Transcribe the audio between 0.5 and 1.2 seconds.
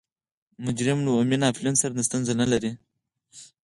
مجرم له